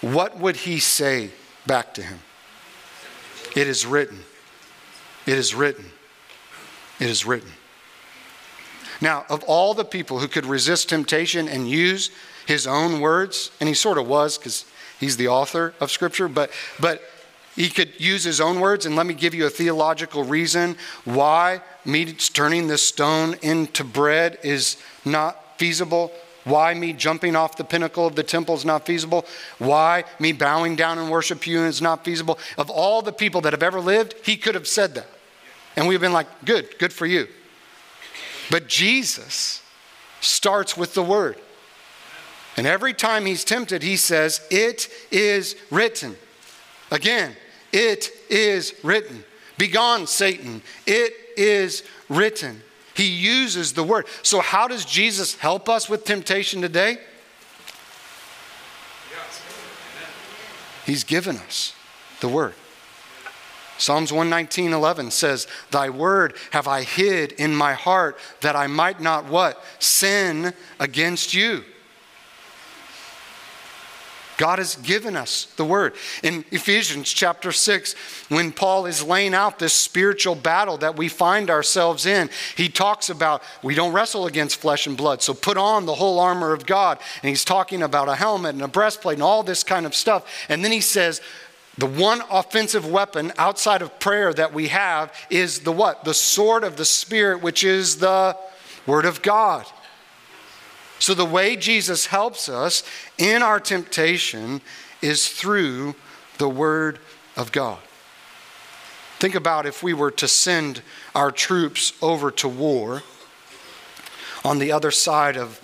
[0.01, 1.31] what would he say
[1.67, 2.21] back to him?
[3.57, 4.21] It is written.
[5.27, 5.87] It is written.
[7.01, 7.51] It is written.
[9.01, 12.11] Now, of all the people who could resist temptation and use
[12.49, 14.65] his own words, and he sort of was because
[14.99, 17.03] he's the author of Scripture, but, but
[17.55, 18.87] he could use his own words.
[18.87, 24.39] And let me give you a theological reason why me turning this stone into bread
[24.43, 26.11] is not feasible.
[26.45, 29.27] Why me jumping off the pinnacle of the temple is not feasible?
[29.59, 32.39] Why me bowing down and worship you is not feasible?
[32.57, 35.09] Of all the people that have ever lived, he could have said that.
[35.77, 37.29] And we've been like, good, good for you.
[38.51, 39.61] But Jesus
[40.23, 41.37] starts with the word.
[42.59, 46.17] And every time he's tempted, he says, It is written.
[46.91, 47.37] Again,
[47.73, 49.23] it is written.
[49.59, 50.63] Begone, Satan.
[50.85, 52.61] It is written.
[52.95, 54.07] He uses the word.
[54.25, 56.99] So, how does Jesus help us with temptation today?
[60.85, 61.77] He's given us
[62.19, 62.55] the word.
[63.77, 69.01] Psalms 119, 11 says, Thy word have I hid in my heart that I might
[69.01, 69.63] not what?
[69.79, 71.63] Sin against you.
[74.39, 75.95] God has given us the word.
[76.23, 77.95] In Ephesians chapter 6,
[78.29, 83.11] when Paul is laying out this spiritual battle that we find ourselves in, he talks
[83.11, 86.65] about we don't wrestle against flesh and blood, so put on the whole armor of
[86.65, 86.99] God.
[87.23, 90.25] And he's talking about a helmet and a breastplate and all this kind of stuff.
[90.49, 91.21] And then he says,
[91.77, 96.05] the one offensive weapon outside of prayer that we have is the what?
[96.05, 98.37] The sword of the Spirit, which is the
[98.87, 99.67] Word of God.
[100.99, 102.83] So, the way Jesus helps us
[103.19, 104.61] in our temptation
[105.01, 105.95] is through
[106.39, 106.99] the Word
[107.37, 107.79] of God.
[109.19, 110.83] Think about if we were to send
[111.15, 113.03] our troops over to war
[114.45, 115.61] on the other side of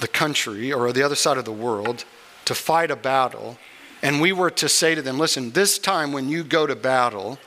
[0.00, 2.04] the country or the other side of the world
[2.44, 3.58] to fight a battle,
[4.02, 7.38] and we were to say to them, listen, this time when you go to battle,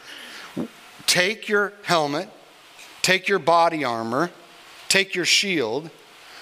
[1.06, 2.30] take your helmet,
[3.02, 4.30] take your body armor,
[4.88, 5.90] take your shield,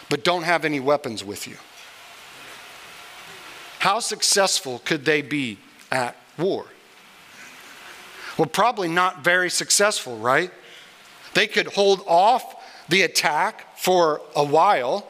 [0.10, 1.58] but don't have any weapons with you.
[3.80, 5.60] How successful could they be
[5.92, 6.66] at war?
[8.38, 10.52] Well, probably not very successful, right?
[11.34, 12.56] They could hold off
[12.90, 15.08] the attack for a while,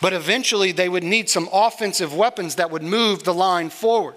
[0.00, 4.16] but eventually they would need some offensive weapons that would move the line forward.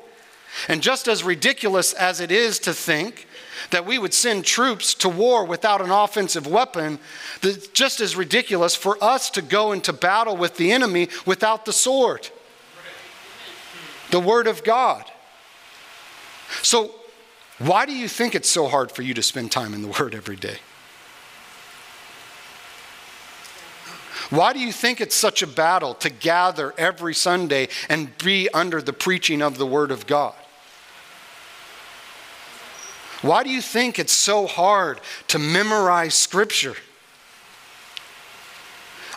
[0.68, 3.25] And just as ridiculous as it is to think
[3.72, 7.00] that we would send troops to war without an offensive weapon,
[7.42, 11.74] that's just as ridiculous for us to go into battle with the enemy without the
[11.74, 12.30] sword,
[14.12, 15.06] the Word of God.
[16.62, 16.96] So,
[17.58, 20.14] why do you think it's so hard for you to spend time in the Word
[20.14, 20.58] every day?
[24.30, 28.82] Why do you think it's such a battle to gather every Sunday and be under
[28.82, 30.34] the preaching of the Word of God?
[33.26, 36.76] Why do you think it's so hard to memorize Scripture?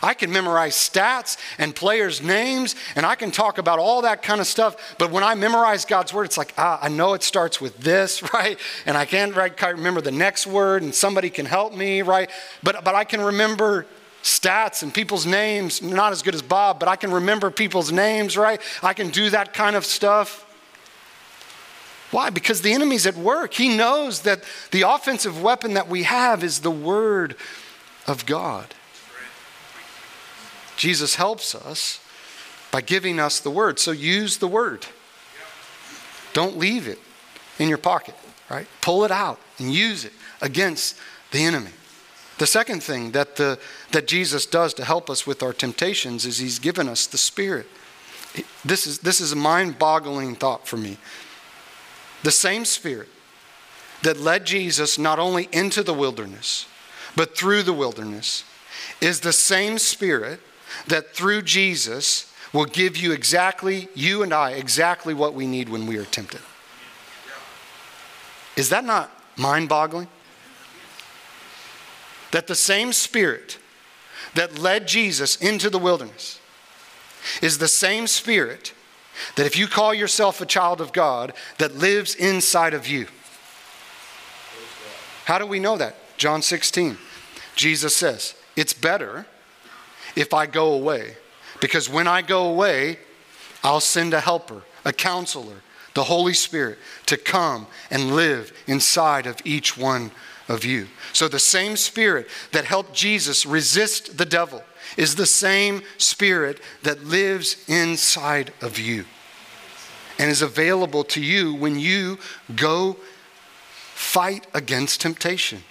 [0.01, 4.41] I can memorize stats and players' names, and I can talk about all that kind
[4.41, 4.95] of stuff.
[4.97, 8.23] But when I memorize God's word, it's like, ah, I know it starts with this,
[8.33, 8.57] right?
[8.87, 12.31] And I can't right, remember the next word, and somebody can help me, right?
[12.63, 13.85] But, but I can remember
[14.23, 18.37] stats and people's names, not as good as Bob, but I can remember people's names,
[18.37, 18.59] right?
[18.81, 20.48] I can do that kind of stuff.
[22.11, 22.29] Why?
[22.29, 23.53] Because the enemy's at work.
[23.53, 27.35] He knows that the offensive weapon that we have is the Word
[28.07, 28.73] of God.
[30.75, 31.99] Jesus helps us
[32.71, 33.79] by giving us the Word.
[33.79, 34.87] So use the Word.
[36.33, 36.99] Don't leave it
[37.59, 38.15] in your pocket,
[38.49, 38.67] right?
[38.81, 40.95] Pull it out and use it against
[41.31, 41.71] the enemy.
[42.39, 43.59] The second thing that, the,
[43.91, 47.67] that Jesus does to help us with our temptations is he's given us the Spirit.
[48.63, 50.97] This is, this is a mind boggling thought for me.
[52.23, 53.09] The same Spirit
[54.01, 56.67] that led Jesus not only into the wilderness,
[57.15, 58.43] but through the wilderness,
[59.01, 60.39] is the same Spirit
[60.87, 65.85] that through Jesus will give you exactly, you and I, exactly what we need when
[65.85, 66.41] we are tempted.
[68.55, 70.07] Is that not mind boggling?
[72.31, 73.57] That the same Spirit
[74.35, 76.39] that led Jesus into the wilderness
[77.41, 78.73] is the same Spirit
[79.35, 83.07] that if you call yourself a child of God, that lives inside of you.
[85.25, 85.95] How do we know that?
[86.17, 86.97] John 16.
[87.55, 89.25] Jesus says, It's better
[90.15, 91.15] if I go away,
[91.61, 92.99] because when I go away,
[93.63, 95.61] I'll send a helper, a counselor,
[95.93, 100.11] the Holy Spirit to come and live inside of each one
[100.47, 100.87] of you.
[101.13, 104.63] So the same Spirit that helped Jesus resist the devil
[104.97, 109.05] is the same Spirit that lives inside of you
[110.17, 112.19] and is available to you when you
[112.55, 112.97] go
[113.93, 115.63] fight against temptation.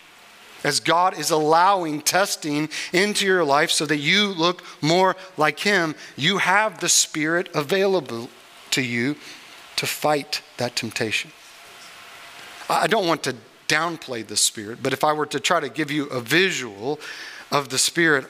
[0.65, 5.95] As God is allowing testing into your life so that you look more like Him,
[6.17, 8.29] you have the Spirit available
[8.73, 9.17] to you
[9.77, 11.31] to fight that temptation.
[12.69, 13.37] I don't want to
[13.69, 16.99] downplay the Spirit, but if I were to try to give you a visual
[17.53, 18.27] of the Spirit,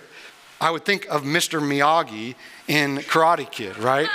[0.60, 1.60] I would think of Mr.
[1.60, 2.34] Miyagi
[2.66, 4.08] in Karate Kid, right?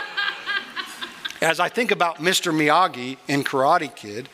[1.42, 2.54] As I think about Mr.
[2.54, 4.30] Miyagi in Karate Kid,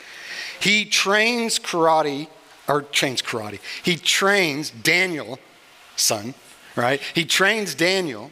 [0.60, 2.28] he trains karate,
[2.68, 3.60] or trains karate.
[3.84, 5.40] He trains Daniel,
[5.96, 6.34] san,
[6.76, 7.02] right?
[7.14, 8.32] He trains Daniel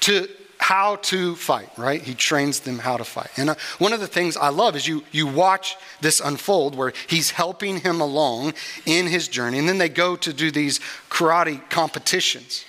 [0.00, 0.28] to
[0.58, 2.02] how to fight, right?
[2.02, 3.30] He trains them how to fight.
[3.36, 6.92] And uh, one of the things I love is you, you watch this unfold where
[7.06, 8.52] he's helping him along
[8.84, 10.78] in his journey, and then they go to do these
[11.08, 12.64] karate competitions.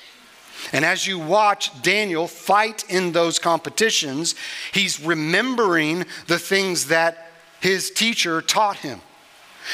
[0.73, 4.35] And as you watch Daniel fight in those competitions,
[4.71, 9.01] he's remembering the things that his teacher taught him.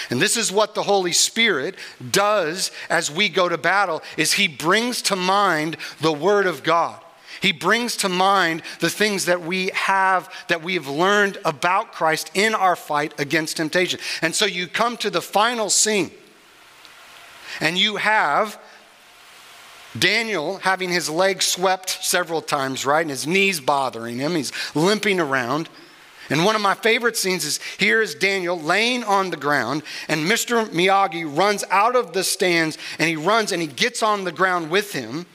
[0.10, 1.76] And this is what the Holy Spirit
[2.12, 7.02] does as we go to battle is he brings to mind the word of God.
[7.40, 12.32] He brings to mind the things that we have, that we have learned about Christ
[12.34, 14.00] in our fight against temptation.
[14.22, 16.12] And so you come to the final scene,
[17.62, 18.60] and you have
[20.00, 23.02] Daniel having his legs swept several times, right?
[23.02, 24.36] And his knees bothering him.
[24.36, 25.70] He's limping around.
[26.30, 30.30] And one of my favorite scenes is here is Daniel laying on the ground, and
[30.30, 30.66] Mr.
[30.68, 34.70] Miyagi runs out of the stands and he runs and he gets on the ground
[34.70, 35.26] with him.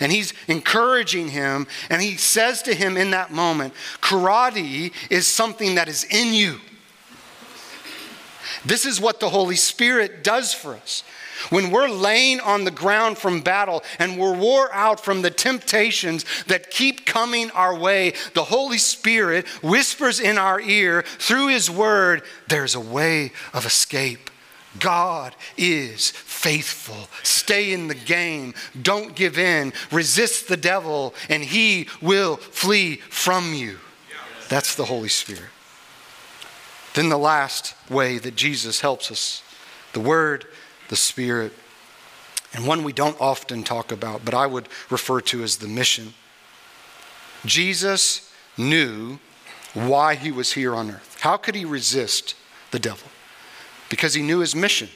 [0.00, 5.76] And he's encouraging him, and he says to him in that moment, Karate is something
[5.76, 6.60] that is in you.
[8.66, 11.02] This is what the Holy Spirit does for us.
[11.50, 16.24] When we're laying on the ground from battle and we're wore out from the temptations
[16.46, 22.22] that keep coming our way, the Holy Spirit whispers in our ear through His Word,
[22.48, 24.30] there's a way of escape.
[24.78, 27.08] God is faithful.
[27.22, 28.54] Stay in the game.
[28.80, 29.72] Don't give in.
[29.90, 33.78] Resist the devil, and he will flee from you.
[34.48, 35.50] That's the Holy Spirit.
[36.94, 39.42] Then the last way that Jesus helps us
[39.92, 40.46] the Word,
[40.88, 41.52] the Spirit,
[42.54, 46.14] and one we don't often talk about, but I would refer to as the mission.
[47.44, 49.18] Jesus knew
[49.74, 51.18] why he was here on earth.
[51.20, 52.34] How could he resist
[52.70, 53.08] the devil?
[53.88, 54.88] Because he knew his mission.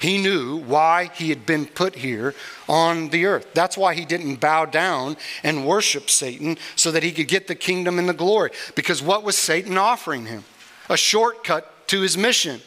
[0.00, 2.34] He knew why he had been put here
[2.68, 3.48] on the earth.
[3.52, 7.54] That's why he didn't bow down and worship Satan so that he could get the
[7.54, 8.50] kingdom and the glory.
[8.74, 10.44] Because what was Satan offering him?
[10.88, 12.62] A shortcut to his mission.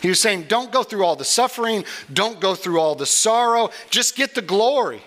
[0.00, 3.70] He was saying, Don't go through all the suffering, don't go through all the sorrow,
[3.90, 5.02] just get the glory.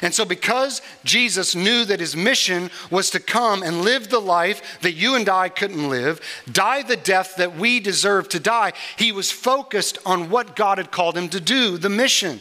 [0.00, 4.80] And so, because Jesus knew that his mission was to come and live the life
[4.80, 9.12] that you and I couldn't live, die the death that we deserve to die, he
[9.12, 12.40] was focused on what God had called him to do, the mission.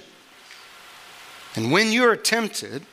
[1.56, 2.86] And when you're tempted,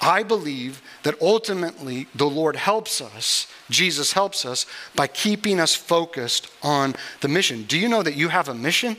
[0.00, 6.48] I believe that ultimately the Lord helps us, Jesus helps us, by keeping us focused
[6.62, 7.64] on the mission.
[7.64, 8.96] Do you know that you have a mission?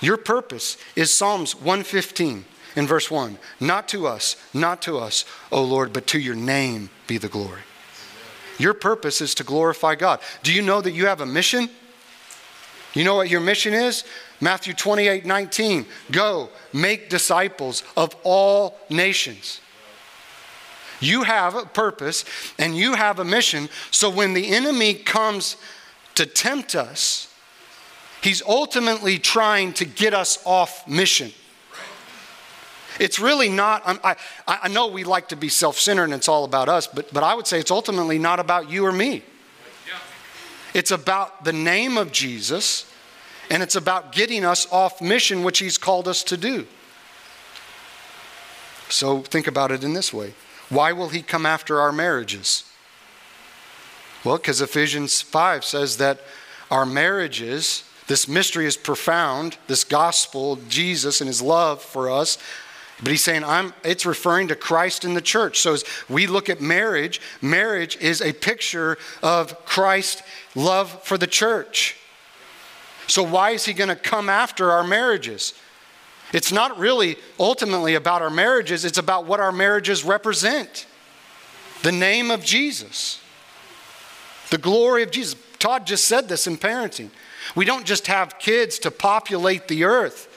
[0.00, 3.38] Your purpose is Psalms 115 in verse 1.
[3.60, 7.60] Not to us, not to us, O Lord, but to your name be the glory.
[8.58, 10.20] Your purpose is to glorify God.
[10.42, 11.70] Do you know that you have a mission?
[12.94, 14.04] You know what your mission is?
[14.42, 15.86] Matthew 28 19.
[16.10, 19.60] Go, make disciples of all nations.
[21.00, 22.24] You have a purpose
[22.58, 23.68] and you have a mission.
[23.92, 25.56] So when the enemy comes
[26.16, 27.28] to tempt us,
[28.20, 31.32] He's ultimately trying to get us off mission.
[33.00, 34.16] It's really not, I,
[34.46, 37.22] I know we like to be self centered and it's all about us, but, but
[37.22, 39.22] I would say it's ultimately not about you or me.
[40.74, 42.91] It's about the name of Jesus
[43.50, 46.66] and it's about getting us off mission, which He's called us to do.
[48.88, 50.34] So think about it in this way
[50.68, 52.64] Why will He come after our marriages?
[54.24, 56.20] Well, because Ephesians 5 says that
[56.70, 62.38] our marriages this mystery is profound, this gospel, Jesus and his love for us.
[62.98, 65.60] But he's saying I'm it's referring to Christ in the church.
[65.60, 70.22] So as we look at marriage, marriage is a picture of Christ's
[70.54, 71.96] love for the church.
[73.06, 75.54] So why is he going to come after our marriages?
[76.32, 80.86] It's not really ultimately about our marriages, it's about what our marriages represent.
[81.82, 83.20] The name of Jesus.
[84.50, 85.36] The glory of Jesus.
[85.58, 87.10] Todd just said this in parenting.
[87.54, 90.28] We don't just have kids to populate the earth.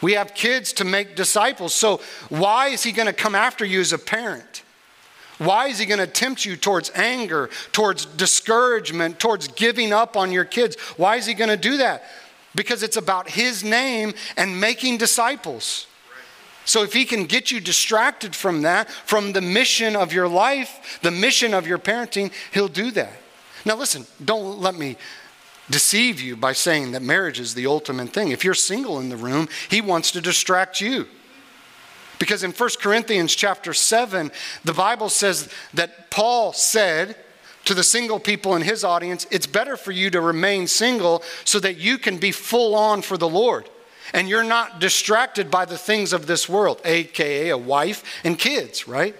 [0.00, 1.74] We have kids to make disciples.
[1.74, 4.63] So, why is he going to come after you as a parent?
[5.38, 10.30] Why is he going to tempt you towards anger, towards discouragement, towards giving up on
[10.30, 10.76] your kids?
[10.96, 12.04] Why is he going to do that?
[12.54, 15.86] Because it's about his name and making disciples.
[16.66, 20.98] So, if he can get you distracted from that, from the mission of your life,
[21.02, 23.12] the mission of your parenting, he'll do that.
[23.66, 24.96] Now, listen, don't let me
[25.68, 28.30] deceive you by saying that marriage is the ultimate thing.
[28.30, 31.06] If you're single in the room, he wants to distract you.
[32.18, 34.30] Because in 1 Corinthians chapter 7,
[34.64, 37.16] the Bible says that Paul said
[37.64, 41.58] to the single people in his audience, it's better for you to remain single so
[41.60, 43.68] that you can be full on for the Lord.
[44.12, 48.86] And you're not distracted by the things of this world, aka a wife and kids,
[48.86, 49.16] right?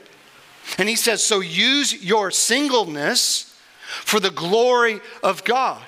[0.78, 3.58] And he says, so use your singleness
[4.02, 5.82] for the glory of God.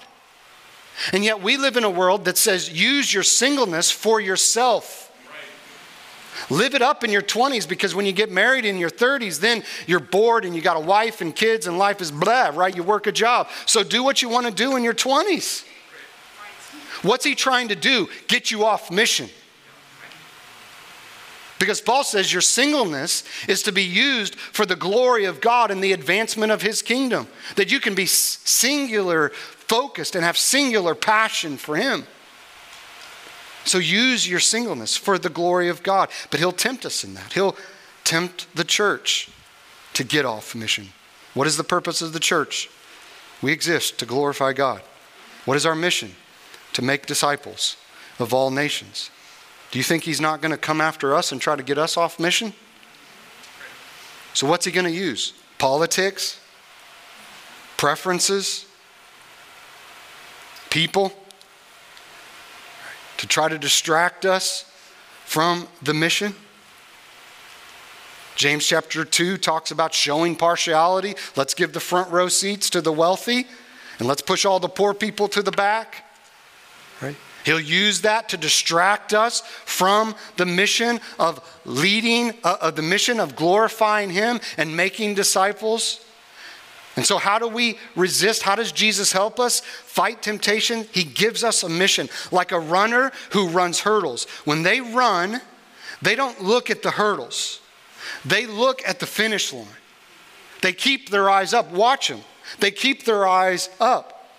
[1.13, 5.06] And yet we live in a world that says, use your singleness for yourself.
[6.51, 9.63] Live it up in your 20s because when you get married in your 30s, then
[9.87, 12.75] you're bored and you got a wife and kids and life is blah, right?
[12.75, 13.49] You work a job.
[13.67, 15.65] So do what you want to do in your 20s.
[17.03, 18.09] What's he trying to do?
[18.29, 19.29] Get you off mission.
[21.59, 25.83] Because Paul says your singleness is to be used for the glory of God and
[25.83, 27.29] the advancement of his kingdom.
[27.57, 32.07] That you can be singular focused and have singular passion for him.
[33.67, 36.09] So use your singleness for the glory of God.
[36.31, 37.33] But he'll tempt us in that.
[37.33, 37.57] He'll
[38.05, 39.29] tempt the church
[39.95, 40.89] to get off mission.
[41.35, 42.71] What is the purpose of the church?
[43.43, 44.83] We exist to glorify God.
[45.45, 46.15] What is our mission?
[46.75, 47.77] To make disciples
[48.19, 49.11] of all nations.
[49.71, 51.97] Do you think he's not going to come after us and try to get us
[51.97, 52.55] off mission?
[54.33, 55.33] So, what's he going to use?
[55.59, 56.39] Politics?
[57.77, 58.67] Preferences?
[60.71, 61.13] People?
[63.19, 64.71] To try to distract us
[65.25, 66.35] from the mission.
[68.37, 71.15] James chapter 2 talks about showing partiality.
[71.37, 73.47] Let's give the front row seats to the wealthy
[73.99, 76.05] and let's push all the poor people to the back.
[77.01, 77.17] Right?
[77.45, 83.21] He'll use that to distract us from the mission of leading, uh, of the mission
[83.21, 86.05] of glorifying Him and making disciples.
[86.97, 88.43] And so, how do we resist?
[88.43, 90.87] How does Jesus help us fight temptation?
[90.93, 94.25] He gives us a mission, like a runner who runs hurdles.
[94.47, 95.43] When they run,
[96.01, 97.61] they don't look at the hurdles,
[98.25, 99.67] they look at the finish line.
[100.63, 101.71] They keep their eyes up.
[101.71, 102.23] Watch them.
[102.61, 104.31] They keep their eyes up.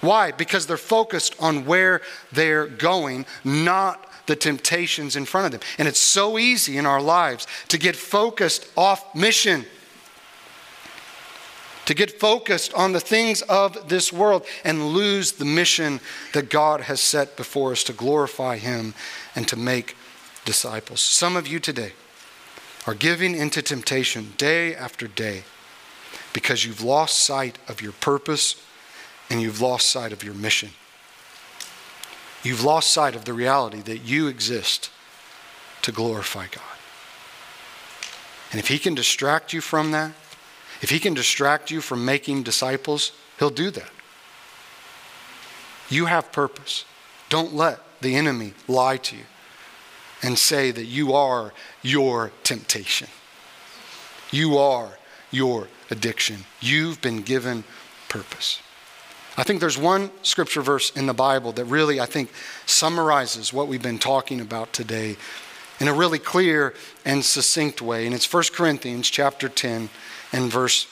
[0.00, 0.32] Why?
[0.32, 2.00] Because they're focused on where
[2.32, 5.68] they're going, not the temptations in front of them.
[5.78, 9.64] And it's so easy in our lives to get focused off mission
[11.90, 15.98] to get focused on the things of this world and lose the mission
[16.32, 18.94] that God has set before us to glorify Him
[19.34, 19.96] and to make
[20.44, 21.00] disciples.
[21.00, 21.94] Some of you today
[22.86, 25.42] are giving into temptation day after day
[26.32, 28.64] because you've lost sight of your purpose
[29.28, 30.70] and you've lost sight of your mission.
[32.44, 34.90] You've lost sight of the reality that you exist
[35.82, 36.62] to glorify God.
[38.52, 40.12] And if He can distract you from that,
[40.80, 43.90] if he can distract you from making disciples, he'll do that.
[45.88, 46.84] You have purpose.
[47.28, 49.24] Don't let the enemy lie to you
[50.22, 51.52] and say that you are
[51.82, 53.08] your temptation.
[54.30, 54.98] You are
[55.30, 56.44] your addiction.
[56.60, 57.64] You've been given
[58.08, 58.60] purpose.
[59.36, 62.30] I think there's one scripture verse in the Bible that really, I think,
[62.66, 65.16] summarizes what we've been talking about today
[65.78, 66.74] in a really clear
[67.04, 68.06] and succinct way.
[68.06, 69.88] And it's 1 Corinthians chapter 10
[70.32, 70.86] and verse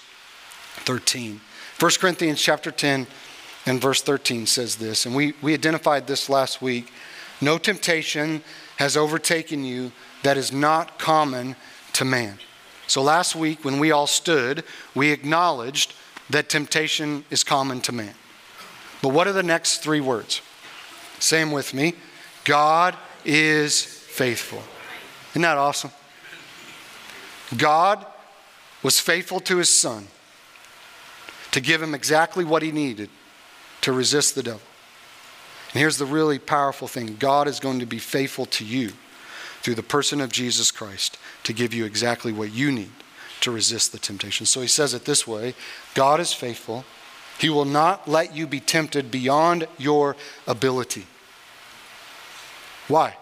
[0.85, 1.41] 13.
[1.79, 3.07] 1 Corinthians chapter 10
[3.67, 6.91] and verse 13 says this, and we, we identified this last week.
[7.41, 8.43] No temptation
[8.77, 11.57] has overtaken you that is not common
[11.93, 12.39] to man.
[12.87, 14.65] So last week, when we all stood,
[14.95, 15.93] we acknowledged
[16.31, 18.15] that temptation is common to man.
[19.03, 20.41] But what are the next three words?
[21.31, 21.95] Them with me
[22.45, 24.63] God is faithful.
[25.33, 25.91] Isn't that awesome?
[27.57, 28.07] God
[28.83, 30.09] was faithful to his son
[31.51, 33.11] to give him exactly what he needed
[33.81, 34.61] to resist the devil.
[35.73, 38.93] And here's the really powerful thing God is going to be faithful to you
[39.61, 42.91] through the person of Jesus Christ to give you exactly what you need
[43.41, 44.47] to resist the temptation.
[44.47, 45.55] So he says it this way
[45.95, 46.85] God is faithful.
[47.39, 50.17] He will not let you be tempted beyond your
[50.47, 51.07] ability.
[52.89, 53.17] Why?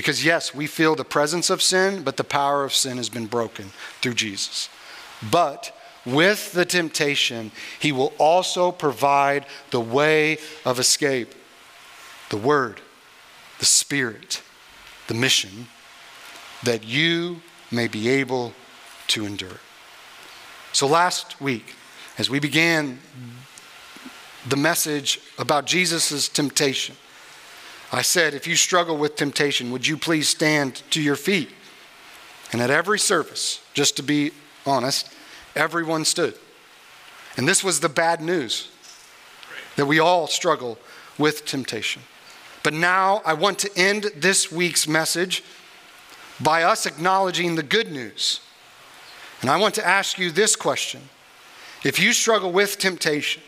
[0.00, 3.26] Because, yes, we feel the presence of sin, but the power of sin has been
[3.26, 3.66] broken
[4.00, 4.70] through Jesus.
[5.30, 5.76] But
[6.06, 11.34] with the temptation, he will also provide the way of escape
[12.30, 12.80] the Word,
[13.58, 14.42] the Spirit,
[15.06, 15.68] the mission,
[16.62, 18.54] that you may be able
[19.08, 19.60] to endure.
[20.72, 21.74] So, last week,
[22.16, 23.00] as we began
[24.48, 26.96] the message about Jesus' temptation,
[27.92, 31.50] I said, if you struggle with temptation, would you please stand to your feet?
[32.52, 34.32] And at every service, just to be
[34.66, 35.12] honest,
[35.56, 36.34] everyone stood.
[37.36, 38.68] And this was the bad news.
[39.76, 40.78] that we all struggle
[41.16, 42.02] with temptation.
[42.62, 45.42] But now I want to end this week's message
[46.40, 48.40] by us acknowledging the good news.
[49.40, 51.08] And I want to ask you this question
[51.84, 53.42] If you struggle with temptation,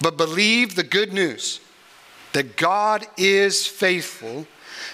[0.00, 1.60] but believe the good news
[2.36, 4.46] that God is faithful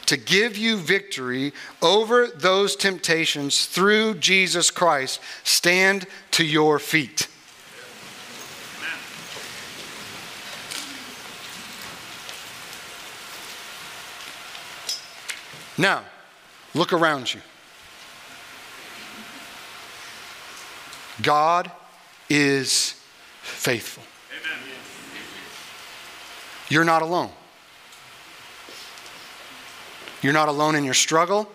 [0.06, 7.26] to give you victory over those temptations through Jesus Christ, stand to your feet.
[15.76, 16.04] Now,
[16.74, 17.40] look around you.
[21.20, 21.72] God
[22.30, 22.94] is
[23.40, 24.04] faithful.
[26.72, 27.28] You're not alone.
[30.22, 31.52] You're not alone in your struggle,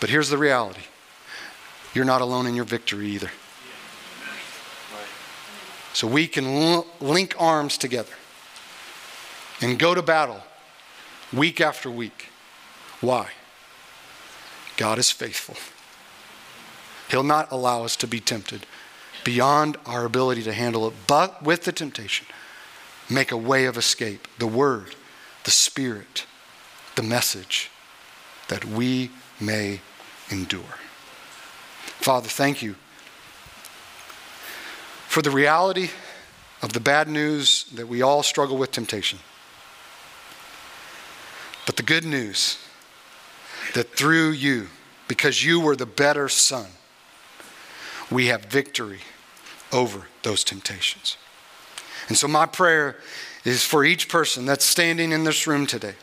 [0.00, 0.82] but here's the reality
[1.94, 3.30] you're not alone in your victory either.
[5.94, 8.12] So we can link arms together
[9.62, 10.42] and go to battle
[11.32, 12.28] week after week.
[13.00, 13.30] Why?
[14.76, 15.56] God is faithful.
[17.08, 18.66] He'll not allow us to be tempted
[19.24, 22.26] beyond our ability to handle it, but with the temptation,
[23.12, 24.26] make a way of escape.
[24.38, 24.94] The Word,
[25.44, 26.26] the Spirit,
[26.96, 27.70] the message
[28.48, 29.10] that we
[29.40, 29.80] may
[30.30, 30.78] endure.
[32.00, 32.74] Father, thank you
[35.06, 35.90] for the reality
[36.62, 39.18] of the bad news that we all struggle with temptation.
[41.66, 42.58] But the good news
[43.74, 44.68] that through you,
[45.08, 46.66] because you were the better son,
[48.10, 49.00] we have victory
[49.72, 51.16] over those temptations.
[52.12, 52.98] And so, my prayer
[53.42, 55.94] is for each person that's standing in this room today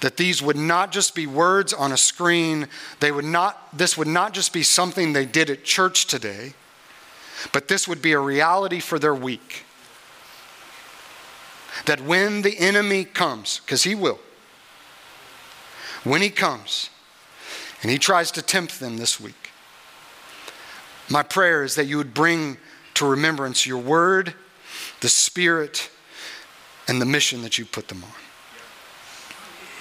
[0.00, 2.68] that these would not just be words on a screen.
[3.00, 6.54] They would not this would not just be something they did at church today
[7.52, 9.66] but this would be a reality for their week.
[11.84, 14.20] That when the enemy comes because he will
[16.02, 16.88] when he comes
[17.82, 19.50] and he tries to tempt them this week
[21.10, 22.56] my prayer is that you would bring
[22.94, 24.32] to remembrance your word
[25.04, 25.90] the spirit
[26.88, 28.24] and the mission that you put them on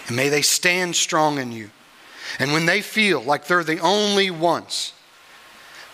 [0.07, 1.69] and may they stand strong in you.
[2.39, 4.93] And when they feel like they're the only ones,